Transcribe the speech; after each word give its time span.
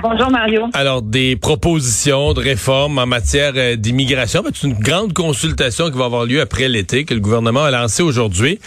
Bonjour 0.00 0.30
Mario. 0.30 0.68
Alors, 0.74 1.02
des 1.02 1.34
propositions 1.34 2.32
de 2.32 2.40
réforme 2.40 2.98
en 2.98 3.06
matière 3.06 3.54
euh, 3.56 3.74
d'immigration. 3.74 4.44
C'est 4.54 4.68
une 4.68 4.78
grande 4.78 5.12
consultation 5.12 5.90
qui 5.90 5.98
va 5.98 6.04
avoir 6.04 6.24
lieu 6.24 6.40
après 6.40 6.68
l'été 6.68 7.04
que 7.04 7.14
le 7.14 7.20
gouvernement 7.20 7.64
a 7.64 7.72
lancé 7.72 8.04
aujourd'hui 8.04 8.60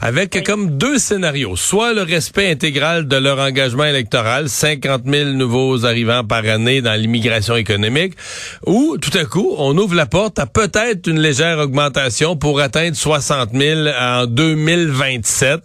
avec 0.00 0.42
comme 0.46 0.78
deux 0.78 0.96
scénarios. 0.96 1.56
Soit 1.56 1.92
le 1.92 2.00
respect 2.00 2.50
intégral 2.50 3.06
de 3.06 3.16
leur 3.16 3.38
engagement 3.38 3.84
électoral, 3.84 4.48
50 4.48 5.02
000 5.04 5.30
nouveaux 5.32 5.84
arrivants 5.84 6.24
par 6.24 6.46
année 6.46 6.80
dans 6.80 6.98
l'immigration 6.98 7.54
économique, 7.56 8.14
ou 8.64 8.96
tout 8.96 9.16
à 9.18 9.26
coup, 9.26 9.56
on 9.58 9.76
ouvre 9.76 9.94
la 9.94 10.06
porte 10.06 10.38
à 10.38 10.46
peut-être 10.46 11.06
une 11.06 11.20
légère 11.20 11.58
augmentation 11.58 12.34
pour 12.34 12.60
atteindre 12.60 12.96
60 12.96 13.50
000 13.52 13.88
en 14.00 14.24
2027. 14.24 15.60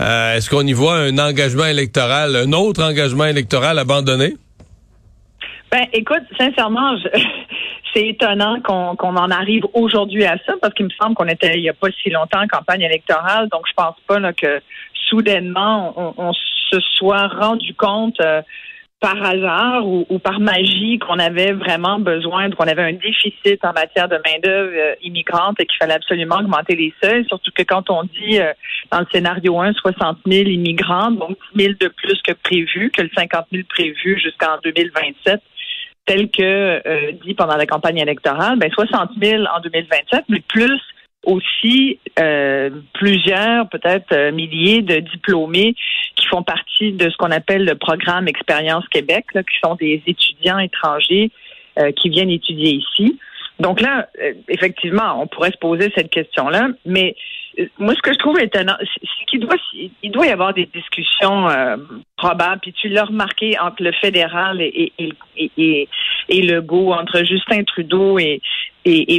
Euh, 0.00 0.36
Est-ce 0.36 0.48
qu'on 0.48 0.66
y 0.66 0.72
voit 0.72 0.96
un 0.96 1.18
engagement 1.18 1.66
électoral, 1.66 2.34
un 2.34 2.52
autre 2.54 2.82
engagement 2.82 3.26
électoral 3.26 3.78
abandonné? 3.78 4.36
Ben, 5.74 5.88
écoute, 5.92 6.22
sincèrement, 6.38 6.94
c'est 7.92 8.06
étonnant 8.06 8.60
qu'on 8.60 8.94
en 9.16 9.30
arrive 9.32 9.64
aujourd'hui 9.72 10.24
à 10.24 10.36
ça 10.46 10.52
parce 10.62 10.72
qu'il 10.72 10.84
me 10.84 10.90
semble 11.02 11.16
qu'on 11.16 11.26
était 11.26 11.56
il 11.56 11.62
n'y 11.62 11.68
a 11.68 11.72
pas 11.72 11.88
si 12.00 12.10
longtemps 12.10 12.42
en 12.42 12.46
campagne 12.46 12.82
électorale, 12.82 13.48
donc 13.48 13.62
je 13.66 13.72
pense 13.72 13.96
pas 14.06 14.32
que 14.34 14.60
soudainement 15.08 15.92
on, 16.16 16.32
se 16.32 16.78
soit 16.96 17.26
rendu 17.26 17.74
compte 17.74 18.20
euh, 18.20 18.40
par 19.00 19.20
hasard 19.20 19.84
ou, 19.84 20.06
ou 20.08 20.20
par 20.20 20.38
magie 20.38 21.00
qu'on 21.00 21.18
avait 21.18 21.52
vraiment 21.52 21.98
besoin, 21.98 22.50
qu'on 22.50 22.68
avait 22.68 22.82
un 22.82 22.92
déficit 22.92 23.64
en 23.64 23.72
matière 23.72 24.08
de 24.08 24.14
main-d'œuvre 24.14 24.72
euh, 24.76 24.94
immigrante 25.02 25.60
et 25.60 25.66
qu'il 25.66 25.76
fallait 25.78 25.94
absolument 25.94 26.36
augmenter 26.36 26.76
les 26.76 26.94
seuils, 27.02 27.26
surtout 27.26 27.50
que 27.52 27.64
quand 27.64 27.90
on 27.90 28.04
dit 28.04 28.38
euh, 28.38 28.52
dans 28.92 29.00
le 29.00 29.06
scénario 29.12 29.60
1, 29.60 29.72
60 29.72 30.18
000 30.24 30.48
immigrants, 30.50 31.10
donc 31.10 31.36
10 31.56 31.64
000 31.64 31.74
de 31.80 31.88
plus 31.88 32.22
que 32.22 32.32
prévu, 32.32 32.92
que 32.92 33.02
le 33.02 33.10
50 33.14 33.46
000 33.52 33.64
prévu 33.68 34.20
jusqu'en 34.20 34.56
2027, 34.62 35.40
tel 36.06 36.30
que 36.30 36.82
euh, 36.86 37.12
dit 37.24 37.34
pendant 37.34 37.56
la 37.56 37.66
campagne 37.66 37.98
électorale, 37.98 38.58
ben 38.58 38.70
60 38.70 39.10
000 39.20 39.44
en 39.44 39.60
2027, 39.60 40.24
mais 40.28 40.40
plus 40.40 40.80
aussi 41.26 41.98
euh, 42.18 42.70
plusieurs, 42.92 43.68
peut-être 43.68 44.12
euh, 44.12 44.32
milliers 44.32 44.82
de 44.82 44.96
diplômés 44.96 45.74
qui 46.16 46.26
font 46.26 46.42
partie 46.42 46.92
de 46.92 47.10
ce 47.10 47.16
qu'on 47.16 47.30
appelle 47.30 47.64
le 47.64 47.74
programme 47.76 48.28
Expérience 48.28 48.86
Québec, 48.88 49.26
là, 49.34 49.42
qui 49.42 49.56
sont 49.64 49.74
des 49.76 50.02
étudiants 50.06 50.58
étrangers 50.58 51.30
euh, 51.78 51.90
qui 51.92 52.10
viennent 52.10 52.30
étudier 52.30 52.74
ici. 52.74 53.18
Donc 53.58 53.80
là, 53.80 54.08
euh, 54.22 54.32
effectivement, 54.48 55.20
on 55.20 55.26
pourrait 55.26 55.52
se 55.52 55.58
poser 55.58 55.92
cette 55.96 56.10
question-là, 56.10 56.68
mais 56.84 57.16
moi, 57.78 57.94
ce 57.94 58.02
que 58.02 58.12
je 58.12 58.18
trouve 58.18 58.38
étonnant, 58.40 58.76
c'est 58.80 59.24
qu'il 59.26 59.40
doit, 59.40 59.56
il 60.02 60.10
doit 60.10 60.26
y 60.26 60.30
avoir 60.30 60.54
des 60.54 60.66
discussions 60.66 61.48
euh, 61.48 61.76
probables. 62.16 62.60
Puis 62.60 62.72
tu 62.72 62.88
l'as 62.88 63.04
remarqué 63.04 63.58
entre 63.58 63.82
le 63.82 63.92
fédéral 63.92 64.60
et, 64.60 64.92
Legault, 66.28 66.92
entre 66.92 67.24
Justin 67.24 67.64
Trudeau 67.64 68.18
et 68.18 68.40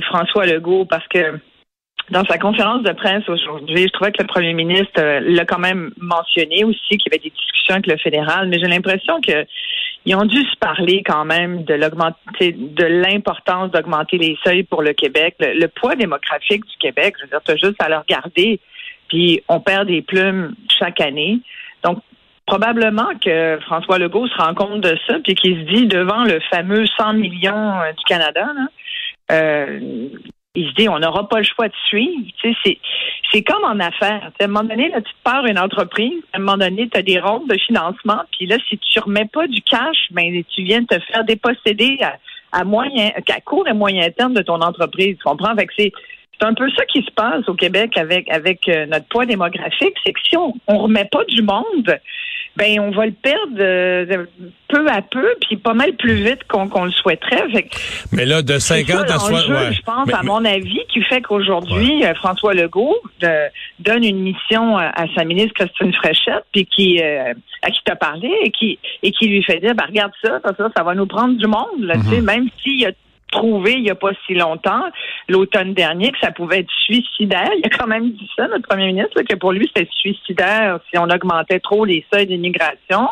François 0.01 0.45
Legault, 0.45 0.85
parce 0.85 1.07
que 1.07 1.39
dans 2.11 2.23
sa 2.25 2.37
conférence 2.37 2.83
de 2.83 2.91
presse 2.91 3.27
aujourd'hui, 3.27 3.83
je 3.83 3.91
trouvais 3.91 4.11
que 4.11 4.21
le 4.21 4.27
premier 4.27 4.53
ministre 4.53 4.99
euh, 4.99 5.19
l'a 5.21 5.45
quand 5.45 5.59
même 5.59 5.91
mentionné 5.97 6.63
aussi 6.63 6.97
qu'il 6.97 7.11
y 7.11 7.15
avait 7.15 7.23
des 7.23 7.31
discussions 7.31 7.75
avec 7.75 7.87
le 7.87 7.97
fédéral, 7.97 8.47
mais 8.47 8.59
j'ai 8.59 8.67
l'impression 8.67 9.19
que 9.21 9.45
ils 10.05 10.15
ont 10.15 10.25
dû 10.25 10.37
se 10.37 10.55
parler 10.57 11.01
quand 11.03 11.25
même 11.25 11.63
de 11.63 11.73
l'augmenter, 11.73 12.51
de 12.53 12.85
l'importance 12.85 13.71
d'augmenter 13.71 14.17
les 14.17 14.37
seuils 14.43 14.63
pour 14.63 14.83
le 14.83 14.93
Québec, 14.93 15.35
le, 15.39 15.67
poids 15.67 15.95
démographique 15.95 16.63
du 16.65 16.77
Québec. 16.79 17.15
Je 17.17 17.23
veux 17.23 17.29
dire, 17.29 17.41
t'as 17.43 17.55
juste 17.55 17.81
à 17.81 17.89
le 17.89 17.97
regarder, 17.97 18.59
puis 19.07 19.41
on 19.47 19.59
perd 19.59 19.87
des 19.87 20.03
plumes 20.03 20.53
chaque 20.79 21.01
année. 21.01 21.39
Donc 21.83 21.99
probablement 22.45 23.09
que 23.23 23.57
François 23.65 23.97
Legault 23.97 24.27
se 24.27 24.35
rend 24.35 24.53
compte 24.53 24.81
de 24.81 24.95
ça, 25.07 25.15
puis 25.23 25.33
qu'il 25.33 25.55
se 25.55 25.73
dit 25.73 25.87
devant 25.87 26.23
le 26.23 26.39
fameux 26.51 26.85
100 26.85 27.13
millions 27.13 27.81
euh, 27.81 27.91
du 27.91 28.03
Canada, 28.05 28.45
là, 28.55 28.67
euh, 29.31 30.09
il 30.55 30.69
se 30.69 30.73
dit 30.73 30.89
on 30.89 30.99
n'aura 30.99 31.27
pas 31.27 31.39
le 31.39 31.43
choix 31.43 31.67
de 31.67 31.73
suivre. 31.87 32.23
C'est, 32.41 32.77
c'est 33.31 33.41
comme 33.43 33.63
en 33.63 33.79
affaires. 33.79 34.31
À 34.39 34.43
un 34.43 34.47
moment 34.47 34.63
donné, 34.67 34.89
là, 34.89 35.01
tu 35.01 35.11
te 35.11 35.23
pars 35.23 35.45
une 35.45 35.59
entreprise, 35.59 36.21
à 36.33 36.37
un 36.37 36.39
moment 36.39 36.57
donné, 36.57 36.89
tu 36.89 36.97
as 36.97 37.01
des 37.01 37.19
rondes 37.19 37.47
de 37.47 37.57
financement, 37.57 38.21
puis 38.37 38.47
là, 38.47 38.57
si 38.69 38.77
tu 38.77 38.99
remets 38.99 39.29
pas 39.31 39.47
du 39.47 39.61
cash, 39.61 40.07
ben 40.11 40.43
tu 40.49 40.63
viens 40.63 40.83
te 40.83 40.99
faire 40.99 41.23
déposséder 41.25 41.97
à, 42.01 42.17
à 42.51 42.63
moyen, 42.63 43.11
à 43.15 43.41
court 43.41 43.67
et 43.67 43.73
moyen 43.73 44.09
terme 44.11 44.33
de 44.33 44.41
ton 44.41 44.61
entreprise. 44.61 45.17
Tu 45.17 45.23
comprends? 45.23 45.53
C'est, 45.77 45.91
c'est 46.39 46.45
un 46.45 46.53
peu 46.53 46.69
ça 46.71 46.85
qui 46.85 47.03
se 47.03 47.11
passe 47.11 47.47
au 47.47 47.53
Québec 47.53 47.97
avec 47.97 48.29
avec 48.29 48.67
euh, 48.67 48.85
notre 48.85 49.07
poids 49.07 49.25
démographique, 49.25 49.95
c'est 50.05 50.13
que 50.13 50.19
si 50.23 50.37
on, 50.37 50.53
on 50.67 50.79
remet 50.79 51.05
pas 51.05 51.23
du 51.25 51.41
monde, 51.41 51.99
ben 52.57 52.79
on 52.79 52.91
va 52.91 53.05
le 53.05 53.11
perdre 53.11 53.57
euh, 53.59 54.25
peu 54.69 54.87
à 54.89 55.01
peu, 55.01 55.27
puis 55.41 55.57
pas 55.57 55.73
mal 55.73 55.93
plus 55.93 56.15
vite 56.15 56.43
qu'on 56.47 56.85
le 56.85 56.91
souhaiterait. 56.91 57.49
Fait 57.51 57.63
que 57.63 57.75
Mais 58.11 58.25
là, 58.25 58.41
de 58.41 58.53
c'est 58.59 58.85
50 58.85 59.07
ça 59.07 59.15
à 59.15 59.19
60... 59.19 59.31
l'enjeu, 59.31 59.55
ouais. 59.55 59.73
je 59.73 59.81
pense, 59.81 60.07
Mais- 60.07 60.13
à 60.13 60.23
mon 60.23 60.43
avis, 60.45 60.79
qui 60.89 61.01
fait 61.03 61.21
qu'aujourd'hui, 61.21 62.05
euh, 62.05 62.13
François 62.15 62.53
Legault 62.53 62.95
euh, 63.23 63.47
donne 63.79 64.03
une 64.03 64.19
mission 64.19 64.77
à, 64.77 64.85
à 64.95 65.05
sa 65.15 65.23
ministre 65.25 65.53
Christine 65.53 65.93
Fréchette, 65.93 66.45
puis 66.53 66.65
qui 66.65 67.01
euh, 67.01 67.33
à 67.61 67.71
qui 67.71 67.79
t'a 67.83 67.95
parlé 67.95 68.31
et 68.43 68.51
qui 68.51 68.79
et 69.03 69.11
qui 69.11 69.27
lui 69.27 69.43
fait 69.43 69.59
dire, 69.59 69.75
ben, 69.75 69.85
regarde 69.87 70.11
ça, 70.23 70.39
ça, 70.43 70.69
ça, 70.75 70.83
va 70.83 70.95
nous 70.95 71.07
prendre 71.07 71.37
du 71.37 71.47
monde, 71.47 71.81
là, 71.81 71.95
tu 71.95 72.15
sais, 72.15 72.21
même 72.21 72.47
s'il 72.61 72.85
a 72.85 72.91
trouvé 73.31 73.73
il 73.73 73.83
n'y 73.83 73.89
a 73.89 73.95
pas 73.95 74.11
si 74.25 74.33
longtemps, 74.33 74.85
l'automne 75.27 75.73
dernier, 75.73 76.11
que 76.11 76.19
ça 76.19 76.31
pouvait 76.31 76.59
être 76.59 76.71
suicidaire. 76.85 77.49
Il 77.57 77.65
a 77.65 77.69
quand 77.69 77.87
même 77.87 78.11
dit 78.11 78.29
ça, 78.35 78.47
notre 78.47 78.67
premier 78.67 78.87
ministre, 78.87 79.21
que 79.21 79.35
pour 79.35 79.51
lui, 79.51 79.67
c'était 79.67 79.89
suicidaire 79.95 80.79
si 80.89 80.97
on 80.97 81.09
augmentait 81.09 81.59
trop 81.59 81.85
les 81.85 82.05
seuils 82.13 82.27
d'immigration. 82.27 83.09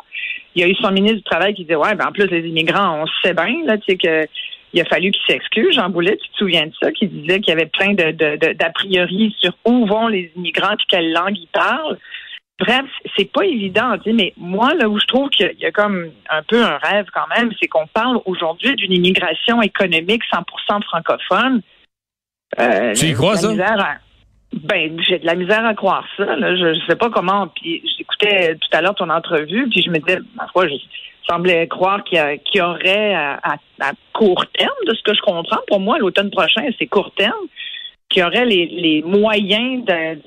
Il 0.56 0.62
y 0.62 0.66
a 0.66 0.68
eu 0.68 0.76
son 0.76 0.92
ministre 0.92 1.18
du 1.18 1.24
Travail 1.24 1.54
qui 1.56 1.64
disait, 1.64 1.76
ouais, 1.76 1.96
ben, 1.96 2.08
en 2.08 2.12
plus, 2.12 2.28
les 2.28 2.48
immigrants, 2.48 3.04
on 3.04 3.06
sait 3.24 3.34
bien, 3.34 3.66
là, 3.66 3.78
tu 3.78 3.86
sais, 3.90 3.98
que 3.98 4.28
il 4.76 4.82
a 4.82 4.86
fallu 4.86 5.12
qu'il 5.12 5.22
s'excuse. 5.28 5.76
Jean 5.76 5.90
Boulet, 5.90 6.18
tu 6.18 6.30
te 6.30 6.38
souviens 6.38 6.66
de 6.66 6.74
ça, 6.82 6.92
qui 6.92 7.08
disait 7.08 7.40
qu'il 7.40 7.50
y 7.50 7.52
avait 7.52 7.68
plein 7.68 7.94
de- 7.94 8.54
d'a 8.54 8.70
priori 8.72 9.36
sur 9.40 9.54
où 9.66 9.86
vont 9.86 10.08
les 10.08 10.32
immigrants 10.36 10.74
et 10.74 10.84
quelle 10.88 11.12
langue 11.12 11.38
ils 11.38 11.48
parlent. 11.54 12.00
Bref, 12.60 12.86
c'est 13.18 13.32
pas 13.32 13.46
évident, 13.46 13.96
mais 14.06 14.34
moi, 14.38 14.74
là 14.76 14.88
où 14.88 15.00
je 15.00 15.06
trouve 15.08 15.30
qu'il 15.30 15.52
y 15.60 15.66
a- 15.66 15.72
comme 15.72 16.12
un 16.30 16.44
peu 16.44 16.64
un 16.64 16.78
rêve 16.78 17.08
quand 17.14 17.28
même, 17.36 17.52
c'est 17.60 17.68
qu'on 17.68 17.88
parle 17.88 18.20
aujourd'hui 18.26 18.76
d'une 18.76 18.94
immigration 18.94 19.62
économique 19.62 20.22
100% 20.32 20.82
francophone. 20.84 21.62
Euh, 22.60 22.94
Tu 22.94 23.06
y 23.06 23.08
j'ai 23.10 23.14
crois, 23.16 23.32
de 23.32 23.36
la 23.38 23.42
ça? 23.42 23.50
misère 23.52 23.80
à- 23.80 23.98
Ben, 24.54 25.02
j'ai 25.02 25.18
de 25.18 25.26
la 25.26 25.34
misère 25.34 25.66
à 25.66 25.74
croire 25.74 26.06
ça. 26.16 26.26
Là. 26.36 26.56
Je, 26.56 26.76
je 26.76 26.86
sais 26.86 26.96
pas 26.96 27.10
comment. 27.10 27.48
Puis 27.48 27.84
j'écoutais 27.98 28.54
tout 28.56 28.68
à 28.72 28.82
l'heure 28.82 28.94
ton 28.94 29.10
entrevue, 29.10 29.68
puis 29.70 29.82
je 29.82 29.90
me 29.90 29.98
disais, 29.98 30.20
ma 30.36 30.48
foi, 30.50 30.68
je 30.68 30.76
semblais 31.28 31.68
croire 31.68 32.04
qu'il 32.04 32.20
y, 32.54 32.62
aurait 32.62 33.16
à, 33.16 33.40
à- 33.42 33.58
à 33.82 33.92
court 34.14 34.46
terme, 34.56 34.70
de 34.86 34.94
ce 34.94 35.02
que 35.02 35.16
je 35.16 35.22
comprends. 35.22 35.58
Pour 35.68 35.80
moi, 35.80 35.98
l'automne 35.98 36.30
prochain, 36.30 36.62
c'est 36.78 36.86
court 36.86 37.12
terme, 37.16 37.34
qu'il 38.10 38.22
y 38.22 38.26
aurait 38.26 38.46
les, 38.46 38.68
les 38.68 39.02
moyens 39.02 39.84
de- 39.86 40.22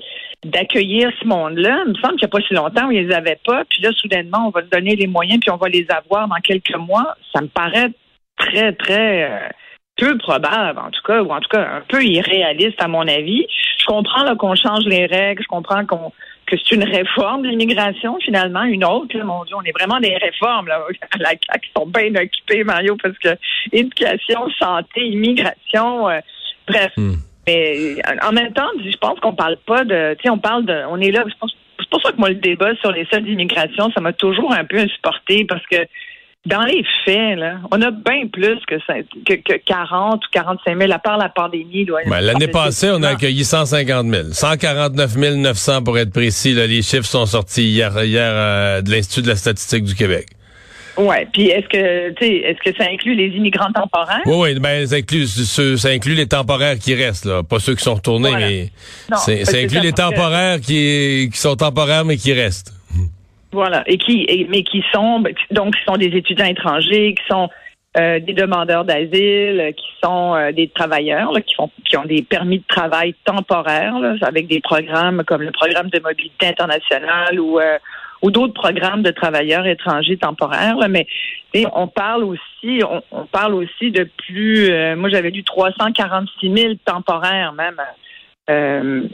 d'accueillir 0.45 1.11
ce 1.19 1.27
monde-là. 1.27 1.83
Il 1.85 1.93
me 1.93 1.95
semble 1.95 2.15
qu'il 2.15 2.27
n'y 2.27 2.31
a 2.31 2.39
pas 2.39 2.41
si 2.41 2.53
longtemps, 2.53 2.89
ils 2.89 3.07
les 3.07 3.13
avaient 3.13 3.39
pas. 3.45 3.63
Puis 3.65 3.81
là, 3.81 3.91
soudainement, 3.93 4.47
on 4.47 4.49
va 4.49 4.61
donner 4.61 4.95
les 4.95 5.07
moyens, 5.07 5.39
puis 5.39 5.51
on 5.51 5.57
va 5.57 5.69
les 5.69 5.85
avoir 5.89 6.27
dans 6.27 6.35
quelques 6.35 6.75
mois. 6.75 7.15
Ça 7.33 7.41
me 7.41 7.47
paraît 7.47 7.91
très, 8.37 8.73
très 8.73 9.23
euh, 9.23 9.49
peu 9.97 10.17
probable, 10.17 10.79
en 10.79 10.91
tout 10.91 11.01
cas, 11.05 11.21
ou 11.21 11.31
en 11.31 11.39
tout 11.39 11.49
cas 11.49 11.61
un 11.61 11.81
peu 11.87 12.03
irréaliste 12.03 12.81
à 12.81 12.87
mon 12.87 13.07
avis. 13.07 13.45
Je 13.79 13.85
comprends 13.85 14.35
qu'on 14.35 14.55
change 14.55 14.85
les 14.85 15.05
règles, 15.05 15.41
je 15.41 15.47
comprends 15.47 15.85
qu'on 15.85 16.11
que 16.47 16.55
c'est 16.57 16.75
une 16.75 16.83
réforme 16.83 17.43
de 17.43 17.49
l'immigration, 17.49 18.17
finalement, 18.23 18.63
une 18.63 18.85
autre. 18.85 19.15
là. 19.17 19.23
mon 19.25 19.43
Dieu, 19.43 19.55
on 19.55 19.63
est 19.63 19.77
vraiment 19.77 19.99
des 19.99 20.15
réformes 20.15 20.67
là, 20.67 20.81
à 21.11 21.17
la 21.19 21.29
CAQ 21.29 21.59
qui 21.61 21.71
sont 21.77 21.85
bien 21.85 22.15
occupées, 22.15 22.63
Mario, 22.63 22.95
parce 23.01 23.17
que 23.19 23.37
éducation, 23.71 24.49
santé, 24.57 25.05
immigration, 25.07 26.09
euh, 26.09 26.19
bref. 26.67 26.91
Hmm. 26.95 27.15
Mais 27.47 27.95
euh, 28.07 28.27
en 28.27 28.31
même 28.33 28.53
temps, 28.53 28.67
je 28.83 28.97
pense 28.97 29.19
qu'on 29.19 29.33
parle 29.33 29.57
pas 29.65 29.83
de. 29.85 30.13
Tu 30.15 30.23
sais, 30.23 30.29
on 30.29 30.37
parle 30.37 30.65
de. 30.65 30.81
On 30.89 30.99
est 30.99 31.11
là. 31.11 31.23
je 31.27 31.33
pense- 31.39 31.55
C'est 31.79 31.89
pour 31.89 32.01
ça 32.01 32.11
que 32.11 32.17
moi, 32.17 32.29
le 32.29 32.35
débat 32.35 32.75
sur 32.81 32.91
les 32.91 33.05
seuils 33.11 33.23
d'immigration, 33.23 33.89
ça 33.93 34.01
m'a 34.01 34.11
toujours 34.13 34.53
un 34.53 34.65
peu 34.65 34.77
insupporté 34.77 35.45
parce 35.45 35.65
que 35.67 35.77
dans 36.45 36.63
les 36.63 36.83
faits, 37.03 37.37
là, 37.37 37.55
on 37.71 37.81
a 37.81 37.91
bien 37.91 38.27
plus 38.31 38.57
que, 38.67 38.75
que, 39.25 39.33
que 39.33 39.57
40 39.65 40.15
ou 40.25 40.27
45 40.31 40.77
000, 40.79 40.91
à 40.91 40.99
part 40.99 41.17
la 41.17 41.27
pandémie. 41.29 41.85
Ben, 41.85 42.21
L'année 42.21 42.47
passée, 42.47 42.89
on 42.91 43.03
a 43.03 43.09
accueilli 43.09 43.43
150 43.43 44.07
000. 44.07 44.23
149 44.31 45.17
900 45.17 45.83
pour 45.83 45.97
être 45.97 46.11
précis. 46.13 46.53
Là, 46.53 46.65
les 46.67 46.81
chiffres 46.81 47.05
sont 47.05 47.25
sortis 47.25 47.63
hier, 47.69 47.91
hier 48.03 48.31
euh, 48.33 48.81
de 48.81 48.91
l'Institut 48.91 49.23
de 49.23 49.27
la 49.29 49.35
statistique 49.35 49.83
du 49.83 49.95
Québec. 49.95 50.27
Ouais. 50.97 51.27
Puis 51.31 51.47
est-ce 51.49 51.67
que, 51.67 52.09
tu 52.11 52.25
sais, 52.25 52.33
est-ce 52.37 52.71
que 52.71 52.75
ça 52.77 52.89
inclut 52.89 53.13
les 53.15 53.27
immigrants 53.27 53.71
temporaires? 53.71 54.21
Oui, 54.25 54.35
oui, 54.53 54.59
ben, 54.59 54.85
ça 54.87 54.95
inclut, 54.95 55.25
ceux- 55.27 55.77
ça 55.77 55.89
inclut 55.89 56.15
les 56.15 56.27
temporaires 56.27 56.77
qui 56.79 56.95
restent, 56.95 57.25
là. 57.25 57.43
Pas 57.43 57.59
ceux 57.59 57.75
qui 57.75 57.83
sont 57.83 57.93
retournés, 57.95 58.29
Voilà. 58.29 58.47
mais 58.47 58.69
Non, 59.11 59.17
ça 59.17 59.31
inclut 59.31 59.77
ça 59.77 59.83
les 59.83 59.91
temporaires 59.93 60.59
qui, 60.59 61.29
qui 61.31 61.37
sont 61.37 61.55
temporaires, 61.55 62.03
mais 62.05 62.17
qui 62.17 62.33
restent. 62.33 62.73
Voilà. 63.51 63.83
Et 63.87 63.97
qui, 63.97 64.25
et- 64.27 64.47
mais 64.49 64.63
qui 64.63 64.83
sont, 64.93 65.23
donc, 65.51 65.75
qui 65.75 65.83
sont 65.85 65.97
des 65.97 66.07
étudiants 66.07 66.45
étrangers, 66.45 67.13
qui 67.15 67.23
sont 67.29 67.49
euh, 67.97 68.19
des 68.19 68.33
demandeurs 68.33 68.85
d'asile, 68.85 69.73
qui 69.75 69.85
sont 70.03 70.35
euh, 70.35 70.51
des 70.51 70.67
travailleurs, 70.67 71.31
là, 71.31 71.41
qui, 71.41 71.55
font, 71.55 71.71
qui 71.89 71.97
ont 71.97 72.05
des 72.05 72.21
permis 72.21 72.59
de 72.59 72.63
travail 72.67 73.15
temporaires, 73.25 73.97
là, 73.99 74.13
avec 74.21 74.45
des 74.47 74.59
programmes 74.61 75.23
comme 75.25 75.41
le 75.41 75.51
programme 75.51 75.89
de 75.89 75.99
mobilité 75.99 76.47
internationale 76.47 77.39
ou, 77.39 77.59
euh, 77.59 77.77
ou 78.21 78.31
d'autres 78.31 78.53
programmes 78.53 79.03
de 79.03 79.11
travailleurs 79.11 79.65
étrangers 79.65 80.17
temporaires. 80.17 80.77
mais 80.89 81.07
on 81.73 81.87
parle 81.87 82.23
aussi, 82.23 82.81
on, 83.11 83.25
parle 83.25 83.55
aussi 83.55 83.91
de 83.91 84.09
plus, 84.17 84.69
euh, 84.69 84.95
moi 84.95 85.09
j'avais 85.09 85.29
lu 85.29 85.43
346 85.43 86.53
000 86.53 86.73
temporaires 86.85 87.53
même, 87.53 87.81
euh, 88.49 89.07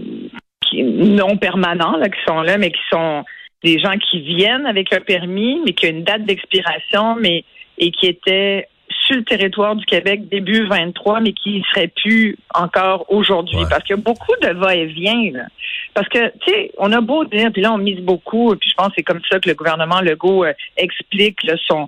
qui, 0.61 0.83
non 0.83 1.37
permanents, 1.37 1.99
qui 2.01 2.19
sont 2.27 2.41
là, 2.41 2.57
mais 2.57 2.71
qui 2.71 2.81
sont 2.91 3.23
des 3.63 3.79
gens 3.79 3.97
qui 3.97 4.21
viennent 4.21 4.65
avec 4.65 4.91
un 4.93 4.99
permis, 4.99 5.61
mais 5.65 5.73
qui 5.73 5.87
ont 5.87 5.91
une 5.91 6.03
date 6.03 6.25
d'expiration, 6.25 7.15
mais 7.15 7.43
et 7.77 7.91
qui 7.91 8.07
étaient 8.07 8.67
le 9.15 9.23
territoire 9.23 9.75
du 9.75 9.85
Québec 9.85 10.27
début 10.29 10.65
23, 10.67 11.21
mais 11.21 11.33
qui 11.33 11.59
ne 11.59 11.63
seraient 11.63 11.91
plus 12.03 12.37
encore 12.53 13.05
aujourd'hui. 13.09 13.57
Ouais. 13.57 13.65
Parce 13.69 13.83
qu'il 13.83 13.95
y 13.95 13.99
a 13.99 14.01
beaucoup 14.01 14.35
de 14.41 14.49
va-et-vient. 14.49 15.31
là. 15.31 15.45
Parce 15.93 16.07
que, 16.09 16.29
tu 16.39 16.51
sais, 16.51 16.71
on 16.77 16.91
a 16.91 17.01
beau 17.01 17.25
dire, 17.25 17.51
puis 17.51 17.61
là, 17.61 17.73
on 17.73 17.77
mise 17.77 18.01
beaucoup, 18.01 18.55
puis 18.55 18.69
je 18.69 18.75
pense 18.75 18.87
que 18.89 18.93
c'est 18.97 19.03
comme 19.03 19.21
ça 19.29 19.39
que 19.39 19.49
le 19.49 19.55
gouvernement 19.55 20.01
Legault 20.01 20.45
euh, 20.45 20.53
explique 20.77 21.43
là, 21.43 21.55
son... 21.67 21.87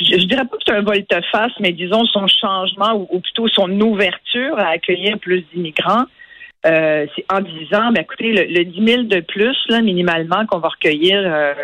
Je, 0.00 0.18
je 0.18 0.24
dirais 0.26 0.44
pas 0.44 0.56
que 0.56 0.62
c'est 0.66 0.74
un 0.74 0.82
volte-face, 0.82 1.52
mais 1.60 1.72
disons 1.72 2.04
son 2.06 2.26
changement, 2.26 2.94
ou, 2.94 3.08
ou 3.10 3.20
plutôt 3.20 3.48
son 3.48 3.70
ouverture 3.80 4.58
à 4.58 4.68
accueillir 4.68 5.18
plus 5.18 5.44
d'immigrants. 5.52 6.06
Euh, 6.64 7.06
c'est 7.16 7.24
en 7.32 7.40
disant, 7.40 7.90
ben, 7.90 8.02
écoutez, 8.02 8.32
le, 8.32 8.44
le 8.44 8.64
10 8.64 8.92
000 8.92 9.02
de 9.04 9.20
plus, 9.20 9.56
là, 9.68 9.80
minimalement, 9.80 10.46
qu'on 10.46 10.58
va 10.58 10.68
recueillir 10.68 11.20
euh, 11.24 11.54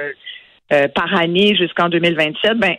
euh, 0.72 0.88
par 0.88 1.14
année 1.14 1.54
jusqu'en 1.54 1.88
2027, 1.88 2.58
ben, 2.58 2.74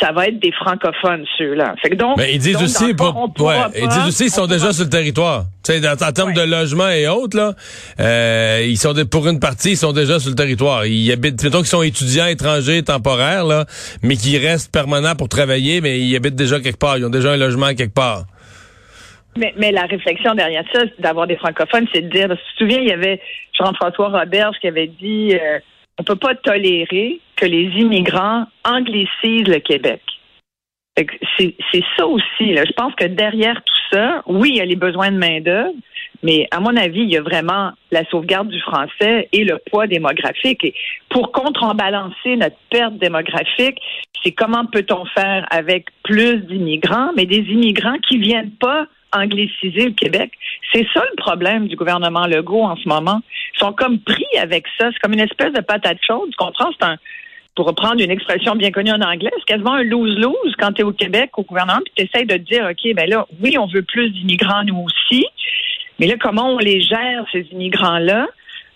ça 0.00 0.12
va 0.12 0.26
être 0.26 0.38
des 0.40 0.52
francophones, 0.52 1.24
ceux-là. 1.38 1.74
Fait 1.80 1.90
que 1.90 1.94
donc, 1.94 2.16
Mais 2.16 2.32
ils 2.34 2.38
disent 2.38 2.54
donc, 2.54 2.62
aussi, 2.64 2.94
pour- 2.94 3.30
ouais, 3.46 3.56
ils 3.80 3.88
disent 3.88 4.06
aussi, 4.08 4.24
ils 4.24 4.30
sont 4.30 4.42
on 4.42 4.46
déjà 4.46 4.72
sur 4.72 4.84
le 4.84 4.90
territoire. 4.90 5.44
Tu 5.64 5.72
sais, 5.72 5.88
en 5.88 6.12
termes 6.12 6.30
Ouais. 6.30 6.34
de 6.34 6.42
logement 6.50 6.88
et 6.88 7.06
autres, 7.06 7.36
là, 7.36 7.52
euh, 8.00 8.66
ils 8.66 8.76
sont 8.76 8.94
pour 9.10 9.28
une 9.28 9.38
partie, 9.38 9.70
ils 9.72 9.76
sont 9.76 9.92
déjà 9.92 10.18
sur 10.18 10.30
le 10.30 10.34
territoire. 10.36 10.86
Ils 10.86 11.12
habitent, 11.12 11.42
mettons 11.44 11.58
qu'ils 11.58 11.66
sont 11.66 11.82
étudiants 11.82 12.26
étrangers 12.26 12.82
temporaires, 12.82 13.44
là, 13.44 13.66
mais 14.02 14.16
qui 14.16 14.36
restent 14.38 14.72
permanents 14.72 15.14
pour 15.14 15.28
travailler, 15.28 15.80
mais 15.80 16.00
ils 16.00 16.16
habitent 16.16 16.34
déjà 16.34 16.58
quelque 16.60 16.78
part. 16.78 16.98
Ils 16.98 17.04
ont 17.06 17.10
déjà 17.10 17.30
un 17.32 17.36
logement 17.36 17.68
quelque 17.74 17.94
part. 17.94 18.24
Mais, 19.36 19.54
mais 19.56 19.72
la 19.72 19.82
réflexion 19.86 20.34
derrière 20.34 20.64
ça, 20.74 20.80
d'avoir 20.98 21.26
des 21.26 21.36
francophones, 21.36 21.86
c'est 21.94 22.02
de 22.02 22.08
dire, 22.10 22.28
parce 22.28 22.38
que 22.40 22.44
tu 22.48 22.52
te 22.54 22.58
souviens, 22.64 22.78
il 22.80 22.88
y 22.88 22.92
avait 22.92 23.20
Jean-François 23.58 24.08
Roberge 24.08 24.56
qui 24.60 24.68
avait 24.68 24.88
dit, 24.88 25.32
euh, 25.34 25.58
on 25.98 26.02
peut 26.04 26.16
pas 26.16 26.34
tolérer 26.34 27.20
que 27.42 27.46
les 27.48 27.64
immigrants 27.80 28.46
anglicisent 28.64 29.48
le 29.48 29.58
Québec. 29.58 30.00
C'est 30.96 31.84
ça 31.96 32.06
aussi. 32.06 32.54
Je 32.54 32.72
pense 32.74 32.94
que 32.94 33.06
derrière 33.06 33.56
tout 33.56 33.96
ça, 33.96 34.22
oui, 34.26 34.50
il 34.52 34.56
y 34.58 34.60
a 34.60 34.64
les 34.64 34.76
besoins 34.76 35.10
de 35.10 35.16
main-d'œuvre, 35.16 35.74
mais 36.22 36.46
à 36.52 36.60
mon 36.60 36.76
avis, 36.76 37.00
il 37.00 37.10
y 37.10 37.16
a 37.16 37.22
vraiment 37.22 37.72
la 37.90 38.04
sauvegarde 38.10 38.48
du 38.48 38.60
français 38.60 39.28
et 39.32 39.42
le 39.42 39.58
poids 39.70 39.88
démographique. 39.88 40.62
Et 40.64 40.74
pour 41.08 41.32
contrebalancer 41.32 42.36
notre 42.36 42.56
perte 42.70 42.98
démographique, 42.98 43.78
c'est 44.22 44.32
comment 44.32 44.66
peut-on 44.66 45.04
faire 45.06 45.44
avec 45.50 45.86
plus 46.04 46.36
d'immigrants, 46.46 47.10
mais 47.16 47.26
des 47.26 47.44
immigrants 47.50 47.98
qui 48.06 48.18
viennent 48.18 48.52
pas 48.52 48.86
angliciser 49.16 49.86
le 49.86 49.94
Québec? 49.94 50.30
C'est 50.72 50.86
ça 50.94 51.02
le 51.10 51.16
problème 51.16 51.66
du 51.66 51.74
gouvernement 51.74 52.26
Legault 52.26 52.62
en 52.62 52.76
ce 52.76 52.88
moment. 52.88 53.20
Ils 53.56 53.58
sont 53.58 53.72
comme 53.72 53.98
pris 53.98 54.38
avec 54.38 54.66
ça. 54.78 54.90
C'est 54.92 54.98
comme 55.00 55.14
une 55.14 55.20
espèce 55.20 55.52
de 55.52 55.60
patate 55.62 55.98
chaude. 56.06 56.30
Tu 56.30 56.36
comprends? 56.36 56.70
C'est 56.78 56.86
un, 56.86 56.98
pour 57.54 57.66
reprendre 57.66 58.00
une 58.00 58.10
expression 58.10 58.54
bien 58.56 58.70
connue 58.70 58.92
en 58.92 59.00
anglais, 59.00 59.30
c'est 59.38 59.44
quasiment 59.44 59.74
un 59.74 59.82
lose-lose 59.82 60.54
quand 60.58 60.72
tu 60.72 60.80
es 60.80 60.84
au 60.84 60.92
Québec, 60.92 61.30
au 61.36 61.42
gouvernement, 61.42 61.80
puis 61.84 61.92
tu 61.96 62.02
essaies 62.04 62.24
de 62.24 62.34
te 62.36 62.42
dire, 62.42 62.66
OK, 62.70 62.94
ben 62.94 63.08
là, 63.08 63.26
oui, 63.42 63.58
on 63.58 63.66
veut 63.66 63.82
plus 63.82 64.10
d'immigrants, 64.10 64.64
nous 64.64 64.84
aussi, 64.86 65.26
mais 65.98 66.06
là, 66.06 66.14
comment 66.20 66.54
on 66.54 66.58
les 66.58 66.80
gère, 66.80 67.24
ces 67.30 67.46
immigrants-là? 67.52 68.26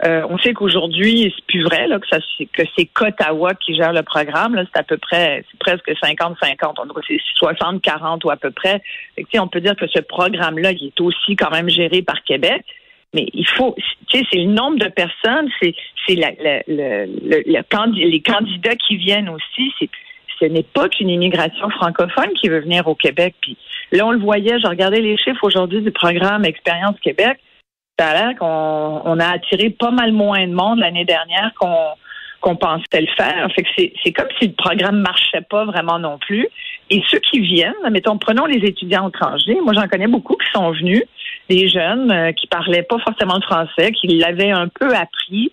Euh, 0.05 0.27
on 0.29 0.37
sait 0.37 0.53
qu'aujourd'hui, 0.53 1.33
c'est 1.35 1.45
plus 1.47 1.63
vrai 1.65 1.87
là, 1.89 1.99
que, 1.99 2.07
ça, 2.07 2.19
c'est- 2.37 2.45
que 2.53 2.63
c'est 2.77 2.91
Ottawa 3.01 3.55
qui 3.55 3.75
gère 3.75 3.95
le 3.95 4.03
programme. 4.03 4.55
Là, 4.55 4.65
c'est 4.71 4.79
à 4.79 4.83
peu 4.83 4.99
près, 4.99 5.43
c'est 5.51 5.59
presque 5.59 5.91
50-50. 6.03 6.79
On 6.79 6.87
c'est 7.09 7.19
60-40 7.41 8.23
ou 8.25 8.31
à 8.31 8.37
peu 8.37 8.51
près. 8.51 8.83
Fait 9.15 9.25
que, 9.25 9.39
on 9.39 9.49
peut 9.49 9.63
dire 9.63 9.75
que 9.75 9.87
ce 9.87 10.01
programme-là, 10.01 10.73
il 10.73 10.89
est 10.89 11.01
aussi 11.01 11.35
quand 11.35 11.51
même 11.51 11.71
géré 11.71 12.03
par 12.03 12.23
Québec. 12.25 12.63
Mais 13.17 13.27
il 13.33 13.47
faut, 13.47 13.75
tu 14.09 14.19
sais, 14.19 14.25
c'est 14.31 14.39
le 14.39 14.53
nombre 14.53 14.79
de 14.79 14.89
personnes, 14.89 15.49
c'est, 15.61 15.75
la, 16.15 16.31
les 16.67 18.23
candidats 18.23 18.77
qui 18.77 18.97
viennent 18.97 19.31
aussi. 19.31 19.73
Ce 20.39 20.45
n'est 20.45 20.63
pas 20.63 20.91
qu'une 20.91 21.09
immigration 21.09 21.71
francophone 21.71 22.31
qui 22.39 22.51
veut 22.51 22.61
venir 22.61 22.87
au 22.87 22.95
Québec. 22.95 23.35
Puis 23.41 23.57
là, 23.91 24.07
on 24.07 24.11
le 24.11 24.19
voyait, 24.19 24.61
j'ai 24.61 24.69
regardé 24.69 25.01
les 25.01 25.17
chiffres 25.17 25.43
aujourd'hui 25.43 25.81
du 25.81 25.91
programme 25.91 26.45
Expérience 26.45 27.01
Québec. 27.01 27.39
Ça 27.99 28.09
a 28.09 28.13
l'air 28.13 28.39
qu'on 28.39 29.01
on 29.05 29.19
a 29.19 29.29
attiré 29.33 29.71
pas 29.71 29.91
mal 29.91 30.13
moins 30.13 30.47
de 30.47 30.53
monde 30.53 30.81
l'année 30.81 31.07
dernière 31.07 31.53
qu'on 31.59 31.95
qu'on 32.43 32.55
pensait 32.55 33.01
le 33.01 33.07
faire. 33.17 33.49
Fait 33.55 33.63
que 33.63 33.69
c'est 33.79 33.93
c'est 34.05 34.13
comme 34.13 34.29
si 34.39 34.49
le 34.49 34.53
programme 34.53 35.01
marchait 35.01 35.41
pas 35.49 35.65
vraiment 35.65 35.99
non 35.99 36.19
plus. 36.19 36.47
Et 36.91 37.03
ceux 37.09 37.19
qui 37.19 37.41
viennent, 37.41 37.73
mettons, 37.91 38.19
prenons 38.19 38.45
les 38.45 38.59
étudiants 38.59 39.09
étrangers. 39.09 39.59
Moi, 39.63 39.73
j'en 39.73 39.89
connais 39.89 40.07
beaucoup 40.07 40.37
qui 40.37 40.47
sont 40.53 40.71
venus, 40.71 41.03
des 41.49 41.69
jeunes 41.69 42.11
euh, 42.11 42.33
qui 42.33 42.47
parlaient 42.47 42.83
pas 42.83 42.99
forcément 42.99 43.37
le 43.37 43.43
français, 43.43 43.93
qui 43.93 44.09
l'avaient 44.09 44.51
un 44.51 44.69
peu 44.69 44.95
appris. 44.95 45.53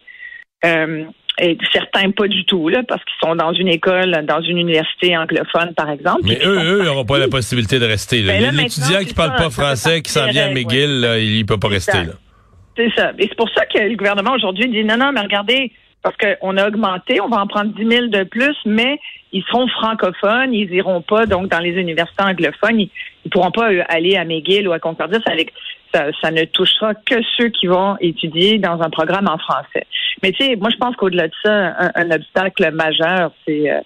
Euh, 0.65 1.05
et 1.39 1.57
certains 1.71 2.11
pas 2.11 2.27
du 2.27 2.45
tout, 2.45 2.69
là, 2.69 2.83
parce 2.87 3.01
qu'ils 3.03 3.27
sont 3.27 3.35
dans 3.35 3.53
une 3.53 3.67
école, 3.67 4.23
dans 4.27 4.41
une 4.41 4.59
université 4.59 5.17
anglophone, 5.17 5.73
par 5.75 5.89
exemple. 5.89 6.21
Mais 6.25 6.39
eux, 6.45 6.59
eux, 6.59 6.83
n'auront 6.83 7.05
pas 7.05 7.17
la 7.17 7.27
possibilité 7.27 7.79
de 7.79 7.85
rester. 7.85 8.21
Ben 8.21 8.55
L'étudiant 8.55 8.99
qui 8.99 9.15
parle 9.15 9.31
ça, 9.31 9.43
pas 9.43 9.49
français, 9.49 10.01
qui 10.03 10.11
s'en 10.11 10.27
vient 10.27 10.47
à 10.47 10.53
McGill, 10.53 10.99
là, 10.99 11.17
il 11.17 11.43
peut 11.45 11.57
pas 11.57 11.69
rester. 11.69 11.97
C'est 12.77 12.91
ça. 12.95 13.13
Et 13.17 13.27
c'est 13.27 13.35
pour 13.35 13.49
ça 13.49 13.65
que 13.65 13.79
le 13.79 13.95
gouvernement 13.95 14.33
aujourd'hui 14.33 14.69
dit 14.69 14.83
non, 14.83 14.97
non, 14.97 15.11
mais 15.11 15.21
regardez, 15.21 15.71
parce 16.03 16.15
qu'on 16.17 16.57
a 16.57 16.67
augmenté, 16.67 17.19
on 17.19 17.29
va 17.29 17.41
en 17.41 17.47
prendre 17.47 17.73
10 17.73 17.87
000 17.87 18.07
de 18.07 18.23
plus, 18.23 18.55
mais 18.65 18.99
ils 19.31 19.43
seront 19.43 19.67
francophones, 19.67 20.53
ils 20.53 20.71
iront 20.71 21.01
pas 21.01 21.25
donc 21.25 21.49
dans 21.49 21.59
les 21.59 21.71
universités 21.71 22.23
anglophones, 22.23 22.79
ils, 22.79 22.91
ils 23.25 23.31
pourront 23.31 23.51
pas 23.51 23.71
euh, 23.71 23.83
aller 23.89 24.15
à 24.15 24.25
McGill 24.25 24.67
ou 24.67 24.73
à 24.73 24.79
Concordia, 24.79 25.19
ça, 25.93 26.31
ne 26.31 26.43
touchera 26.45 26.95
que 26.95 27.15
ceux 27.37 27.49
qui 27.49 27.67
vont 27.67 27.97
étudier 27.99 28.57
dans 28.57 28.81
un 28.81 28.89
programme 28.89 29.27
en 29.27 29.37
français. 29.37 29.85
Mais 30.23 30.31
tu 30.31 30.43
sais, 30.43 30.55
moi 30.55 30.69
je 30.71 30.77
pense 30.77 30.95
qu'au-delà 30.95 31.27
de 31.27 31.33
ça, 31.43 31.75
un, 31.95 32.11
obstacle 32.11 32.71
majeur, 32.71 33.31
c'est 33.45 33.69
euh, 33.69 33.79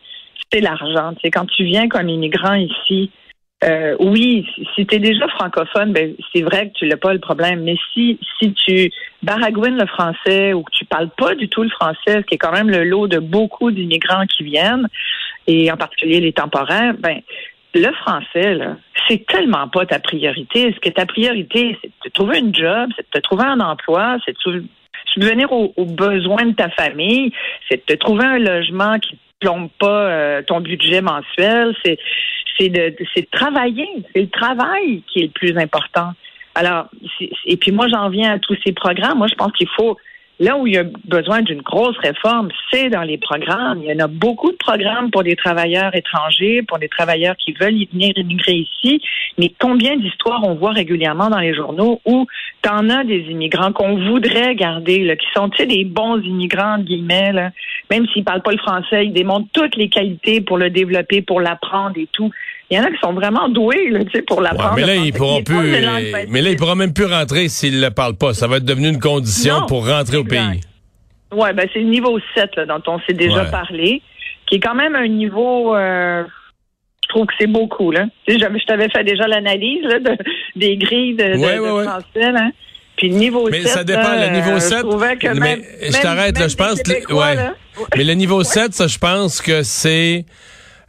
l'argent. 0.61 1.13
Quand 1.33 1.45
tu 1.45 1.65
viens 1.65 1.89
comme 1.89 2.07
immigrant 2.07 2.53
ici, 2.53 3.11
euh, 3.63 3.95
oui, 3.99 4.47
si 4.75 4.85
tu 4.85 4.95
es 4.95 4.99
déjà 4.99 5.27
francophone, 5.29 5.91
ben, 5.91 6.13
c'est 6.33 6.43
vrai 6.43 6.69
que 6.69 6.73
tu 6.73 6.87
n'as 6.87 6.97
pas 6.97 7.13
le 7.13 7.19
problème. 7.19 7.63
Mais 7.63 7.75
si, 7.93 8.19
si 8.39 8.53
tu 8.53 8.91
baragouines 9.23 9.77
le 9.77 9.87
français 9.87 10.53
ou 10.53 10.61
que 10.61 10.71
tu 10.71 10.85
parles 10.85 11.09
pas 11.17 11.33
du 11.33 11.49
tout 11.49 11.63
le 11.63 11.69
français, 11.69 11.97
ce 12.05 12.21
qui 12.21 12.35
est 12.35 12.37
quand 12.37 12.51
même 12.51 12.69
le 12.69 12.83
lot 12.83 13.07
de 13.07 13.17
beaucoup 13.17 13.71
d'immigrants 13.71 14.27
qui 14.27 14.43
viennent, 14.43 14.87
et 15.47 15.71
en 15.71 15.77
particulier 15.77 16.19
les 16.19 16.33
temporaires, 16.33 16.93
ben, 16.99 17.21
le 17.77 17.91
français, 17.93 18.55
là, 18.55 18.77
c'est 19.07 19.25
tellement 19.25 19.67
pas 19.67 19.85
ta 19.85 19.99
priorité. 19.99 20.73
Ce 20.73 20.79
que 20.79 20.89
ta 20.89 21.05
priorité, 21.05 21.77
c'est 21.81 21.87
de 21.87 22.09
te 22.09 22.09
trouver 22.09 22.39
une 22.39 22.53
job, 22.53 22.89
c'est 22.95 23.05
de 23.05 23.11
te 23.11 23.19
trouver 23.19 23.45
un 23.45 23.59
emploi, 23.59 24.17
c'est 24.25 24.35
de 24.45 24.63
subvenir 25.13 25.51
aux, 25.51 25.85
besoins 25.85 26.45
de 26.45 26.53
ta 26.53 26.69
famille, 26.69 27.31
c'est 27.69 27.77
de 27.77 27.93
te 27.93 27.99
trouver 27.99 28.25
un 28.25 28.39
logement 28.39 28.99
qui 28.99 29.17
plombe 29.39 29.69
pas 29.79 30.09
euh, 30.09 30.41
ton 30.41 30.61
budget 30.61 31.01
mensuel, 31.01 31.75
c'est 31.83 32.69
de, 32.69 32.95
c'est 33.13 33.21
de 33.21 33.29
travailler. 33.31 33.87
C'est 34.13 34.21
le 34.21 34.29
travail 34.29 35.03
qui 35.07 35.19
est 35.19 35.23
le 35.23 35.29
plus 35.29 35.57
important. 35.57 36.13
Alors, 36.55 36.87
et 37.45 37.57
puis 37.57 37.71
moi, 37.71 37.87
j'en 37.87 38.09
viens 38.09 38.33
à 38.33 38.39
tous 38.39 38.57
ces 38.65 38.73
programmes. 38.73 39.19
Moi, 39.19 39.27
je 39.27 39.35
pense 39.35 39.51
qu'il 39.51 39.69
faut, 39.75 39.95
là 40.39 40.57
où 40.57 40.67
il 40.67 40.73
y 40.73 40.77
a 40.77 40.83
besoin 41.05 41.41
d'une 41.41 41.61
grosse 41.61 41.97
réforme, 41.97 42.49
c'est 42.71 42.89
dans 42.89 43.01
les 43.01 43.17
programmes. 43.17 43.81
Il 43.81 43.89
y 43.89 43.93
en 43.93 44.05
a 44.05 44.07
beaucoup 44.07 44.51
de 44.51 44.57
programmes 44.57 45.09
pour 45.11 45.23
des 45.23 45.35
travailleurs 45.35 45.95
étrangers, 45.95 46.61
pour 46.61 46.77
des 46.79 46.89
travailleurs 46.89 47.35
qui 47.37 47.53
veulent 47.53 47.75
y 47.75 47.87
venir 47.91 48.13
immigrer 48.17 48.53
ici. 48.53 49.01
Mais 49.37 49.51
combien 49.59 49.97
d'histoires 49.97 50.43
on 50.43 50.55
voit 50.55 50.71
régulièrement 50.71 51.29
dans 51.29 51.39
les 51.39 51.53
journaux 51.53 52.01
où 52.05 52.27
t'en 52.61 52.89
as 52.89 53.03
des 53.03 53.21
immigrants 53.29 53.71
qu'on 53.71 53.97
voudrait 54.09 54.55
garder, 54.55 55.03
là, 55.05 55.15
qui 55.15 55.27
sont, 55.35 55.49
tu 55.49 55.65
des 55.65 55.85
bons 55.85 56.21
immigrants, 56.21 56.79
guillemets. 56.79 57.51
Même 57.89 58.05
s'ils 58.07 58.23
parlent 58.23 58.41
pas 58.41 58.51
le 58.51 58.57
français, 58.57 59.05
ils 59.05 59.13
démontrent 59.13 59.47
toutes 59.53 59.75
les 59.75 59.89
qualités 59.89 60.41
pour 60.41 60.57
le 60.57 60.69
développer, 60.69 61.21
pour 61.21 61.41
l'apprendre 61.41 61.97
et 61.97 62.07
tout. 62.11 62.31
Il 62.69 62.77
y 62.77 62.79
en 62.79 62.83
a 62.83 62.91
qui 62.91 62.97
sont 63.01 63.13
vraiment 63.13 63.47
doués, 63.47 63.89
là, 63.91 63.99
pour 64.27 64.37
Ouais, 64.39 64.43
l'apprendre. 64.43 64.75
mais 64.75 64.85
là, 64.85 64.95
ils 64.95 65.13
pourront 65.13 65.41
plus. 65.41 65.55
euh. 65.55 66.25
Mais 66.29 66.41
là, 66.41 66.49
ils 66.49 66.57
pourront 66.57 66.75
même 66.75 66.91
plus 66.93 67.05
rentrer 67.05 67.47
s'ils 67.47 67.79
le 67.79 67.89
parlent 67.91 68.17
pas. 68.17 68.33
Ça 68.33 68.47
va 68.47 68.57
être 68.57 68.65
devenu 68.65 68.89
une 68.89 68.99
condition 68.99 69.61
Non, 69.61 69.65
pour 69.67 69.87
rentrer 69.87 70.17
au 70.17 70.25
pays. 70.25 70.61
Ouais, 71.33 71.53
ben 71.53 71.67
c'est 71.73 71.79
le 71.79 71.85
niveau 71.89 72.19
7 72.35 72.55
là, 72.57 72.65
dont 72.65 72.81
on 72.87 72.99
s'est 73.07 73.13
déjà 73.13 73.43
Ouais. 73.43 73.51
parlé, 73.51 74.01
qui 74.45 74.55
est 74.55 74.59
quand 74.59 74.75
même 74.75 74.95
un 74.95 75.07
niveau 75.07 75.75
euh, 75.75 76.23
je 77.03 77.09
trouve 77.09 77.25
que 77.25 77.33
c'est 77.39 77.47
beaucoup, 77.47 77.91
là. 77.91 78.05
Je 78.27 78.65
t'avais 78.65 78.89
fait 78.89 79.03
déjà 79.05 79.27
l'analyse 79.27 79.83
de, 79.83 80.17
des 80.57 80.75
grilles 80.77 81.15
de, 81.15 81.23
de- 81.23 81.37
Ouais, 81.37 81.55
de 81.55 81.59
ouais, 81.61 81.71
ouais. 81.71 81.83
français, 81.85 82.31
là. 82.33 82.49
Puis 82.97 83.09
le 83.09 83.15
niveau 83.15 83.47
Mais 83.49 83.61
7, 83.61 83.67
ça 83.69 83.83
dépend, 83.85 84.01
là, 84.01 84.27
le 84.29 84.35
niveau 84.35 84.51
euh, 84.57 84.59
7. 84.59 84.77
Je 84.79 84.83
trouvais 84.83 85.15
que 85.17 85.27
mais 85.27 85.39
même, 85.39 85.61
je 85.81 85.91
même- 85.93 86.01
t'arrête, 86.01 86.33
là, 86.35 86.39
même 86.41 86.49
je 86.49 86.55
pense. 86.57 86.81
que- 86.81 87.13
ouais. 87.13 87.35
là, 87.35 87.53
Mais 87.95 88.03
le 88.03 88.13
niveau 88.13 88.43
7, 88.43 88.73
ça, 88.73 88.87
je 88.87 88.97
pense 88.97 89.41
que 89.41 89.63
c'est 89.63 90.25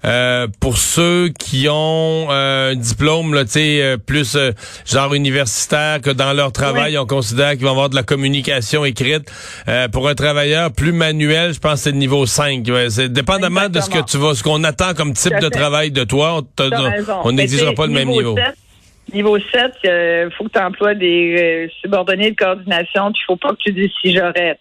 euh, 0.04 0.46
pour 0.60 0.78
ceux 0.78 1.28
qui 1.28 1.66
ont 1.68 2.28
euh, 2.30 2.72
un 2.72 2.76
diplôme, 2.76 3.34
là, 3.34 3.44
tu 3.44 3.50
sais, 3.52 3.82
euh, 3.82 3.96
plus 3.96 4.36
euh, 4.36 4.52
genre 4.86 5.12
universitaire, 5.14 6.00
que 6.00 6.10
dans 6.10 6.32
leur 6.32 6.52
travail, 6.52 6.92
Oui. 6.92 6.98
on 6.98 7.06
considère 7.06 7.52
qu'ils 7.52 7.64
vont 7.64 7.72
avoir 7.72 7.90
de 7.90 7.96
la 7.96 8.02
communication 8.04 8.84
écrite. 8.84 9.30
Euh, 9.68 9.88
pour 9.88 10.08
un 10.08 10.14
travailleur 10.14 10.72
plus 10.72 10.92
manuel, 10.92 11.52
je 11.52 11.58
pense 11.58 11.74
que 11.74 11.78
c'est 11.80 11.90
le 11.92 11.96
niveau 11.98 12.26
5. 12.26 12.64
Ouais, 12.68 12.90
c'est 12.90 13.12
dépendamment 13.12 13.68
de 13.68 13.80
ce 13.80 13.90
que 13.90 14.04
tu 14.04 14.18
vas, 14.18 14.34
ce 14.34 14.42
qu'on 14.42 14.62
attend 14.64 14.94
comme 14.94 15.12
type 15.14 15.38
de 15.40 15.48
travail 15.48 15.90
de 15.90 16.04
toi, 16.04 16.42
on 17.24 17.32
n'exigera 17.32 17.72
pas 17.72 17.86
le 17.86 17.92
même 17.92 18.08
niveau. 18.08 18.36
7, 18.36 19.14
niveau 19.14 19.38
7, 19.38 19.72
il 19.84 20.28
faut 20.36 20.44
que 20.44 20.50
tu 20.50 20.58
emploies 20.60 20.94
des 20.94 21.36
euh, 21.66 21.68
subordonnés 21.80 22.30
de 22.30 22.36
coordination, 22.36 23.10
il 23.10 23.24
faut 23.26 23.36
pas 23.36 23.50
que 23.50 23.56
tu 23.64 23.72
dises 23.72 23.90
si 24.00 24.14
j'aurais, 24.14 24.58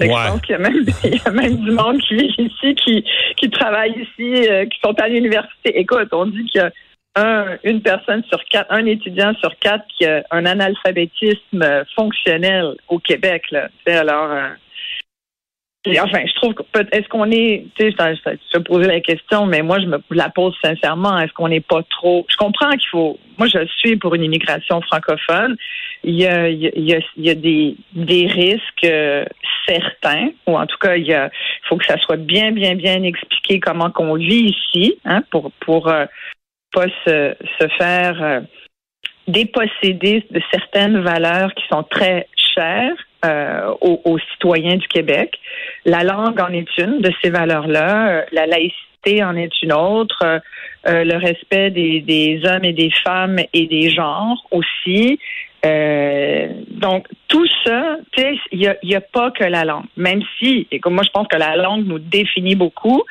Ouais. 0.00 0.08
Y, 0.08 0.86
il 1.04 1.14
y 1.14 1.20
a 1.24 1.30
même 1.30 1.56
du 1.56 1.70
monde 1.70 1.98
qui 2.00 2.14
vit 2.16 2.34
ici, 2.38 2.74
qui, 2.74 3.04
qui 3.36 3.50
travaille 3.50 3.92
ici, 3.92 4.48
euh, 4.50 4.66
qui 4.66 4.78
sont 4.84 4.94
à 5.00 5.08
l'université. 5.08 5.78
Écoute, 5.78 6.08
on 6.12 6.26
dit 6.26 6.44
qu'il 6.46 6.60
y 6.60 6.64
a 6.64 6.70
un, 7.16 7.58
une 7.62 7.80
personne 7.80 8.24
sur 8.24 8.42
quatre, 8.50 8.70
un 8.70 8.86
étudiant 8.86 9.34
sur 9.34 9.56
quatre 9.58 9.84
qui 9.96 10.04
a 10.04 10.24
un 10.30 10.46
analphabétisme 10.46 11.84
fonctionnel 11.94 12.74
au 12.88 12.98
Québec. 12.98 13.44
Là. 13.52 13.68
Alors, 13.86 14.30
euh, 14.32 14.48
enfin, 15.86 16.20
je 16.26 16.34
trouve 16.34 16.54
que 16.54 16.62
peut- 16.62 16.86
est-ce 16.92 17.08
qu'on 17.08 17.30
est, 17.30 17.66
tu 17.76 17.90
sais, 17.90 18.14
je 18.54 18.58
posé 18.58 18.86
la 18.86 19.00
question, 19.00 19.46
mais 19.46 19.62
moi 19.62 19.78
je 19.80 19.86
me 19.86 19.98
la 20.10 20.30
pose 20.30 20.56
sincèrement. 20.62 21.18
Est-ce 21.18 21.32
qu'on 21.32 21.48
n'est 21.48 21.60
pas 21.60 21.82
trop 21.90 22.26
Je 22.28 22.36
comprends 22.36 22.70
qu'il 22.70 22.88
faut. 22.88 23.18
Moi, 23.38 23.48
je 23.48 23.66
suis 23.78 23.96
pour 23.96 24.14
une 24.14 24.22
immigration 24.22 24.80
francophone. 24.82 25.56
Il 26.04 26.14
y 26.14 26.26
a, 26.26 26.48
il 26.48 26.60
y 26.62 26.94
a, 26.94 27.00
il 27.16 27.24
y 27.24 27.30
a, 27.30 27.34
des, 27.34 27.76
des 27.92 28.26
risques 28.26 28.84
euh, 28.84 29.24
certains, 29.66 30.28
ou 30.46 30.56
en 30.56 30.66
tout 30.66 30.78
cas, 30.78 30.96
il 30.96 31.06
y 31.06 31.14
a, 31.14 31.30
faut 31.68 31.76
que 31.76 31.86
ça 31.86 31.98
soit 31.98 32.16
bien, 32.16 32.52
bien, 32.52 32.74
bien 32.74 33.02
expliqué 33.02 33.60
comment 33.60 33.90
qu'on 33.90 34.14
vit 34.14 34.54
ici, 34.56 34.98
hein, 35.04 35.22
pour 35.30 35.50
pour 35.60 35.88
euh, 35.88 36.06
pas 36.72 36.86
se, 37.04 37.34
se 37.60 37.68
faire 37.78 38.22
euh, 38.22 38.40
déposséder 39.28 40.24
de 40.30 40.40
certaines 40.50 41.00
valeurs 41.00 41.52
qui 41.54 41.64
sont 41.70 41.82
très 41.82 42.28
chères 42.36 42.96
euh, 43.24 43.74
aux, 43.80 44.18
citoyens 44.32 44.76
du 44.76 44.86
Québec. 44.86 45.38
La 45.84 46.04
langue 46.04 46.38
en 46.40 46.48
est 46.48 46.76
une 46.78 47.00
de 47.00 47.10
ces 47.22 47.30
valeurs-là. 47.30 48.08
Euh, 48.08 48.22
La 48.32 48.46
laïcité 48.46 49.24
en 49.24 49.36
est 49.36 49.62
une 49.62 49.72
autre. 49.72 50.22
Euh, 50.22 51.04
le 51.04 51.16
respect 51.16 51.70
des, 51.70 52.40
hommes 52.44 52.64
et 52.64 52.72
des 52.72 52.90
femmes 53.04 53.38
et 53.52 53.66
des 53.66 53.90
genres 53.90 54.46
aussi. 54.50 55.18
Donc, 55.62 57.06
tout 57.28 57.46
ça, 57.64 57.96
il 58.18 58.76
n'y 58.82 58.94
a, 58.94 58.98
a 58.98 59.00
pas 59.00 59.30
que 59.30 59.44
la 59.44 59.64
langue. 59.64 59.86
Même 59.96 60.22
si, 60.38 60.66
et 60.70 60.78
comme 60.78 60.94
moi, 60.94 61.04
je 61.06 61.10
pense 61.10 61.26
que 61.26 61.38
la 61.38 61.56
langue 61.56 61.86
nous 61.86 61.98
définit 61.98 62.54
beaucoup, 62.54 63.02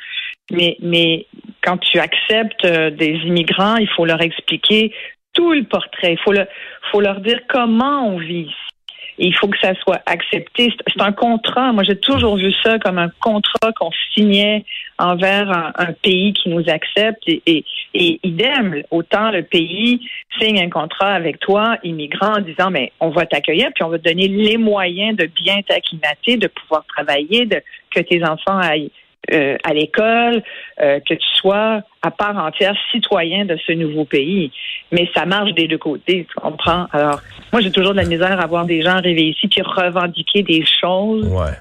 mais, 0.51 0.77
mais 0.79 1.25
quand 1.63 1.77
tu 1.77 1.97
acceptes 1.97 2.67
des 2.67 3.19
immigrants, 3.25 3.77
il 3.77 3.89
faut 3.89 4.05
leur 4.05 4.21
expliquer 4.21 4.93
tout 5.33 5.53
le 5.53 5.63
portrait. 5.63 6.13
Il 6.13 6.19
faut, 6.19 6.31
le, 6.31 6.45
faut 6.91 7.01
leur 7.01 7.21
dire 7.21 7.39
comment 7.49 8.07
on 8.07 8.19
vit 8.19 8.41
ici. 8.41 8.72
Il 9.17 9.33
faut 9.35 9.47
que 9.47 9.57
ça 9.59 9.73
soit 9.75 10.01
accepté. 10.05 10.73
C'est- 10.87 11.01
un 11.01 11.11
contrat. 11.11 11.73
Moi, 11.73 11.83
j'ai 11.83 11.97
toujours 11.97 12.37
vu 12.37 12.51
ça 12.63 12.79
comme 12.79 12.97
un 12.97 13.09
contrat 13.19 13.71
qu'on 13.75 13.91
signait 14.13 14.63
envers 14.97 15.51
un, 15.51 15.93
pays 16.01 16.33
qui 16.33 16.49
nous 16.49 16.63
accepte. 16.69 17.23
Et 17.27 17.65
idem, 17.93 18.83
autant 18.91 19.31
le 19.31 19.43
pays 19.43 20.01
signe 20.39 20.61
un 20.61 20.69
contrat 20.69 21.13
avec 21.13 21.39
toi, 21.39 21.77
immigrant, 21.83 22.37
en 22.37 22.41
disant, 22.41 22.71
mais 22.71 22.91
on 22.99 23.09
va 23.09 23.25
t'accueillir, 23.25 23.69
puis 23.75 23.83
on 23.83 23.89
va 23.89 23.99
te 23.99 24.07
donner 24.07 24.27
les 24.27 24.57
moyens 24.57 25.15
de 25.17 25.25
bien 25.25 25.61
t'acclimater, 25.61 26.37
de 26.37 26.47
pouvoir 26.47 26.85
travailler, 26.85 27.45
de 27.45 27.61
que 27.91 27.99
tes 27.99 28.23
enfants 28.23 28.57
aillent 28.57 28.91
euh, 29.31 29.57
à 29.63 29.73
l'école, 29.73 30.43
euh, 30.81 30.99
que 30.99 31.13
tu 31.13 31.27
sois 31.35 31.81
à 32.01 32.11
part 32.11 32.37
entière 32.37 32.75
citoyen 32.91 33.45
de 33.45 33.57
ce 33.65 33.71
nouveau 33.71 34.03
pays. 34.03 34.51
Mais 34.91 35.09
ça 35.15 35.25
marche 35.25 35.53
des 35.53 35.67
deux 35.67 35.77
côtés, 35.77 36.27
tu 36.29 36.35
comprends? 36.35 36.87
Alors, 36.91 37.21
moi, 37.51 37.61
j'ai 37.61 37.71
toujours 37.71 37.93
de 37.93 37.97
la 37.97 38.05
misère 38.05 38.39
à 38.39 38.45
voir 38.47 38.65
des 38.65 38.81
gens 38.81 38.97
arriver 38.97 39.29
ici 39.29 39.47
qui 39.47 39.61
revendiquer 39.61 40.43
des 40.43 40.65
choses 40.65 41.27
Ouais. 41.27 41.51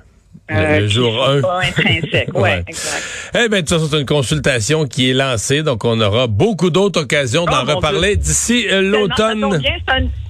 Le- 0.49 0.57
euh, 0.57 0.81
le 0.81 0.89
jour 0.89 1.13
sont 1.15 1.31
1. 1.39 1.41
pas 1.41 1.61
intrinsèques. 1.61 2.29
Ouais, 2.35 2.41
Ouais. 2.43 2.65
exact. 2.67 3.03
Eh 3.35 3.49
bien, 3.49 3.49
de 3.49 3.67
toute 3.67 3.69
façon, 3.71 3.87
c'est 3.91 4.01
une 4.01 4.07
consultation 4.07 4.87
qui 4.87 5.11
est 5.11 5.15
lancée, 5.15 5.63
donc 5.63 5.85
on 5.85 5.99
aura 6.01 6.27
beaucoup 6.27 6.69
d'autres 6.71 7.03
occasions 7.03 7.45
d'en 7.47 7.65
Oh, 7.67 7.75
reparler 7.77 8.17
d'ici 8.17 8.67
euh, 8.71 8.83
l'automne. 8.83 9.61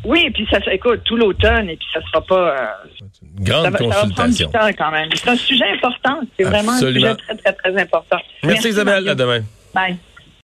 Oui, 0.05 0.31
puis 0.35 0.47
ça, 0.51 0.59
écoute, 0.73 1.01
tout 1.05 1.17
l'automne, 1.17 1.69
et 1.71 1.77
puis 1.77 1.87
ça 1.95 2.01
sera 2.09 2.21
pas... 2.25 2.35
euh, 2.51 2.67
Une 3.39 3.45
grande 3.45 3.65
ça, 3.65 3.71
va, 3.71 3.79
ça 3.79 3.85
va 3.85 3.91
prendre 3.91 4.07
du 4.09 4.15
consultation. 4.15 4.51
temps 4.51 4.69
quand 4.79 4.91
même. 4.91 5.09
C'est 5.15 5.29
un 5.31 5.37
sujet 5.37 5.65
important. 5.75 6.21
C'est 6.39 6.45
vraiment 6.45 6.73
un 6.73 6.79
sujet 6.79 7.15
très, 7.17 7.37
très, 7.37 7.53
très 7.53 7.83
important. 7.83 8.19
Merci, 8.45 8.69
Isabelle. 8.69 8.95
Mario. 9.05 9.11
À 9.11 9.15
demain. 9.15 9.41
Bye. 9.75 9.97